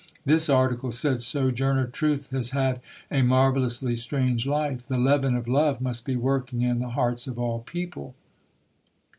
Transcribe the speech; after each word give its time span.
This 0.25 0.49
article 0.49 0.89
said: 0.89 1.21
"Sojourner 1.21 1.85
Truth 1.85 2.31
has 2.31 2.49
had 2.49 2.81
a 3.11 3.21
marvelously 3.21 3.93
strange 3.93 4.47
life. 4.47 4.87
The 4.87 4.97
leaven 4.97 5.35
of 5.35 5.47
love 5.47 5.79
must 5.79 6.05
be 6.05 6.15
working 6.15 6.63
in 6.63 6.79
the 6.79 6.89
hearts 6.89 7.27
of 7.27 7.37
all 7.37 7.59
people". 7.59 8.15